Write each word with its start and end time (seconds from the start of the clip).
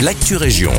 l'actu 0.00 0.36
région. 0.36 0.72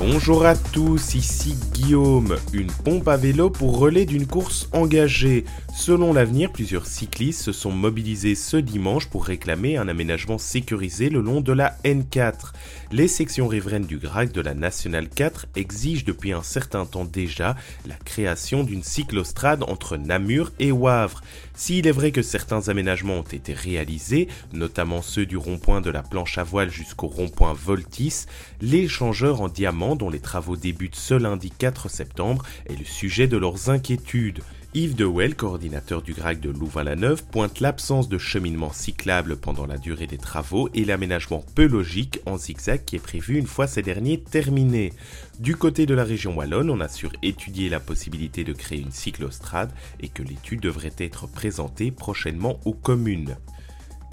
Bonjour 0.00 0.44
à 0.44 0.56
tous, 0.56 1.14
ici 1.14 1.54
Guillaume. 1.72 2.36
Une 2.52 2.66
pompe 2.66 3.06
à 3.06 3.16
vélo 3.16 3.48
pour 3.48 3.78
relais 3.78 4.06
d'une 4.06 4.26
course 4.26 4.68
engagée. 4.72 5.44
Selon 5.72 6.12
l'avenir, 6.12 6.50
plusieurs 6.52 6.86
cyclistes 6.86 7.42
se 7.42 7.52
sont 7.52 7.70
mobilisés 7.70 8.34
ce 8.34 8.56
dimanche 8.56 9.06
pour 9.06 9.24
réclamer 9.24 9.76
un 9.76 9.86
aménagement 9.86 10.36
sécurisé 10.36 11.10
le 11.10 11.20
long 11.20 11.40
de 11.40 11.52
la 11.52 11.76
N4. 11.84 12.52
Les 12.90 13.06
sections 13.06 13.46
riveraines 13.46 13.86
du 13.86 13.98
GRAC 13.98 14.32
de 14.32 14.40
la 14.40 14.54
Nationale 14.54 15.08
4 15.08 15.46
exigent 15.54 16.04
depuis 16.04 16.32
un 16.32 16.42
certain 16.42 16.86
temps 16.86 17.04
déjà 17.04 17.54
la 17.86 17.94
création 17.94 18.64
d'une 18.64 18.82
cyclostrade 18.82 19.62
entre 19.62 19.96
Namur 19.96 20.50
et 20.58 20.72
Wavre. 20.72 21.22
S'il 21.56 21.86
est 21.86 21.92
vrai 21.92 22.10
que 22.10 22.22
certains 22.22 22.68
aménagements 22.68 23.18
ont 23.18 23.22
été 23.22 23.52
réalisés, 23.52 24.26
notamment 24.52 25.02
ceux 25.02 25.24
du 25.24 25.36
rond-point 25.36 25.80
de 25.80 25.90
la 25.90 26.02
planche 26.02 26.36
à 26.36 26.42
voile 26.42 26.70
jusqu'au 26.70 27.06
rond-point 27.06 27.52
Voltis, 27.52 28.26
l'échangeur 28.60 29.40
en 29.40 29.48
diamant 29.48 29.83
dont 29.94 30.08
les 30.08 30.20
travaux 30.20 30.56
débutent 30.56 30.96
ce 30.96 31.14
lundi 31.14 31.50
4 31.50 31.90
septembre 31.90 32.44
est 32.66 32.78
le 32.78 32.84
sujet 32.84 33.26
de 33.26 33.36
leurs 33.36 33.68
inquiétudes. 33.68 34.42
Yves 34.76 34.96
Dewell, 34.96 35.36
coordinateur 35.36 36.02
du 36.02 36.14
GRAC 36.14 36.40
de 36.40 36.50
Louvain-la-Neuve, 36.50 37.22
pointe 37.30 37.60
l'absence 37.60 38.08
de 38.08 38.18
cheminement 38.18 38.72
cyclable 38.72 39.36
pendant 39.36 39.66
la 39.66 39.78
durée 39.78 40.08
des 40.08 40.18
travaux 40.18 40.68
et 40.74 40.84
l'aménagement 40.84 41.44
peu 41.54 41.66
logique 41.66 42.18
en 42.26 42.36
zigzag 42.36 42.84
qui 42.84 42.96
est 42.96 42.98
prévu 42.98 43.38
une 43.38 43.46
fois 43.46 43.68
ces 43.68 43.82
derniers 43.82 44.20
terminés. 44.20 44.92
Du 45.38 45.54
côté 45.54 45.86
de 45.86 45.94
la 45.94 46.02
région 46.02 46.34
wallonne, 46.34 46.70
on 46.70 46.80
assure 46.80 47.12
étudier 47.22 47.68
la 47.68 47.78
possibilité 47.78 48.42
de 48.42 48.52
créer 48.52 48.80
une 48.80 48.90
cyclostrade 48.90 49.70
et 50.00 50.08
que 50.08 50.24
l'étude 50.24 50.60
devrait 50.60 50.94
être 50.98 51.28
présentée 51.28 51.92
prochainement 51.92 52.58
aux 52.64 52.74
communes 52.74 53.36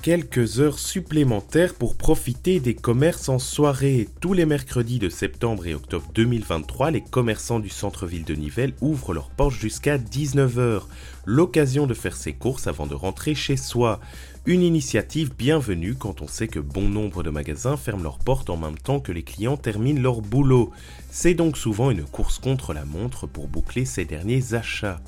quelques 0.02 0.60
heures 0.60 0.80
supplémentaires 0.80 1.76
pour 1.76 1.96
profiter 1.96 2.60
des 2.60 2.74
commerces 2.74 3.30
en 3.30 3.38
soirée. 3.38 4.10
Tous 4.20 4.34
les 4.34 4.48
mercredis 4.48 4.98
de 4.98 5.10
septembre 5.10 5.68
et 5.68 5.76
octobre 5.76 6.08
2023, 6.16 6.92
les 6.92 7.02
commerçants 7.02 7.60
du 7.60 7.70
centre-ville 7.70 8.24
de 8.24 8.34
Nivelles 8.34 8.74
ouvrent 8.82 9.14
leurs 9.14 9.30
portes 9.30 9.54
jusqu'à 9.54 10.00
19h. 10.00 10.82
L'occasion 11.26 11.86
de 11.86 11.94
faire 11.94 12.16
ses 12.16 12.34
courses 12.34 12.66
avant 12.66 12.88
de 12.88 12.96
rentrer 12.96 13.36
chez 13.36 13.58
soi. 13.58 14.00
Une 14.48 14.64
initiative 14.64 15.34
bienvenue 15.38 15.94
quand 15.94 16.24
on 16.24 16.28
sait 16.28 16.48
que 16.48 16.60
bon 16.60 16.90
nombre 16.90 17.22
de 17.22 17.30
magasins 17.30 17.78
ferment 17.78 18.04
leurs 18.04 18.20
portes 18.20 18.50
en 18.50 18.58
même 18.58 18.80
temps 18.80 19.00
que 19.00 19.12
les 19.12 19.24
clients 19.24 19.58
terminent 19.58 20.02
leur 20.02 20.22
boulot. 20.22 20.72
C'est 21.12 21.36
donc 21.36 21.58
souvent 21.58 21.92
une 21.92 22.06
course 22.06 22.40
contre 22.40 22.74
la 22.74 22.86
montre 22.86 23.28
pour 23.28 23.48
boucler 23.48 23.86
ces 23.86 24.06
derniers 24.06 24.56
achats. 24.56 25.00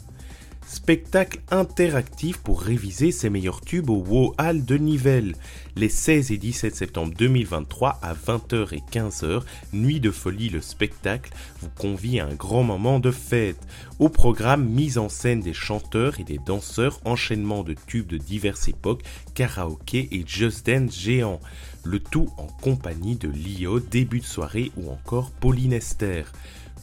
Spectacle 0.68 1.40
interactif 1.52 2.38
pour 2.38 2.62
réviser 2.62 3.12
ses 3.12 3.30
meilleurs 3.30 3.62
tubes 3.62 3.90
au 3.90 3.98
WoW 3.98 4.34
Hall 4.40 4.66
de 4.66 4.78
Nivelles. 4.78 5.36
Les 5.76 5.90
16 5.90 6.32
et 6.32 6.38
17 6.38 6.76
septembre 6.76 7.14
2023 7.18 8.00
à 8.02 8.14
20h 8.14 8.74
et 8.74 8.84
15h, 8.92 9.44
Nuit 9.74 10.00
de 10.00 10.12
folie 10.12 10.50
le 10.50 10.62
spectacle 10.62 11.32
vous 11.62 11.70
convie 11.78 12.20
à 12.20 12.26
un 12.26 12.34
grand 12.34 12.64
moment 12.64 13.00
de 13.00 13.12
fête. 13.12 13.60
Au 14.00 14.10
programme, 14.10 14.66
mise 14.66 14.98
en 14.98 15.10
scène 15.10 15.42
des 15.42 15.54
chanteurs 15.54 16.20
et 16.20 16.24
des 16.24 16.40
danseurs, 16.40 17.00
enchaînement 17.06 17.64
de 17.64 17.76
tubes 17.88 18.08
de 18.08 18.18
diverses 18.18 18.68
époques, 18.68 19.04
karaoké 19.36 20.08
et 20.12 20.24
just 20.26 20.66
dance 20.66 20.98
géant. 20.98 21.40
Le 21.84 22.00
tout 22.00 22.30
en 22.38 22.48
compagnie 22.48 23.18
de 23.18 23.30
Lio, 23.30 23.80
début 23.80 24.22
de 24.22 24.26
soirée 24.26 24.72
ou 24.78 24.90
encore 24.90 25.32
Pauline 25.32 25.74
Esther. 25.74 26.32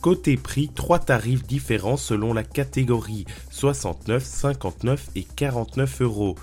Côté 0.00 0.38
prix, 0.38 0.70
trois 0.74 0.98
tarifs 0.98 1.46
différents 1.46 1.98
selon 1.98 2.32
la 2.32 2.42
catégorie 2.42 3.26
69, 3.50 4.24
59 4.24 5.10
et 5.14 5.24
49 5.24 6.00
euros. 6.00 6.36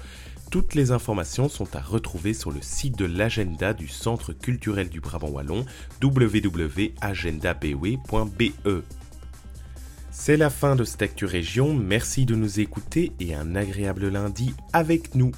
Toutes 0.52 0.75
les 0.75 0.91
informations 0.91 1.50
sont 1.50 1.75
à 1.75 1.81
retrouver 1.81 2.33
sur 2.33 2.52
le 2.52 2.61
site 2.61 2.97
de 2.97 3.05
l'agenda 3.05 3.73
du 3.73 3.88
Centre 3.88 4.31
culturel 4.31 4.89
du 4.89 5.00
Brabant 5.00 5.30
Wallon 5.30 5.66
www.agendabe.be. 6.03 8.83
C'est 10.12 10.38
la 10.38 10.50
fin 10.50 10.75
de 10.75 10.84
cette 10.84 11.01
Actu 11.01 11.25
Région, 11.25 11.74
merci 11.74 12.25
de 12.25 12.35
nous 12.35 12.59
écouter 12.59 13.12
et 13.19 13.34
un 13.34 13.56
agréable 13.56 14.07
lundi 14.07 14.53
avec 14.72 15.16
nous. 15.16 15.31